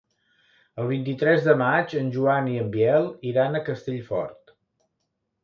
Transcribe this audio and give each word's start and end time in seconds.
El 0.83 0.87
vint-i-tres 0.91 1.43
de 1.47 1.55
maig 1.59 1.93
en 1.99 2.09
Joan 2.15 2.49
i 2.55 2.57
en 2.63 2.73
Biel 2.77 3.07
iran 3.33 3.53
a 3.53 3.63
Castellfort. 3.69 4.57